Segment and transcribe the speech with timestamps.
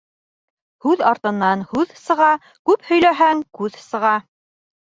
[0.85, 2.31] Һүҙ артынан һүҙ сыға,
[2.71, 4.19] күп һөйләһәң, күҙ сыға.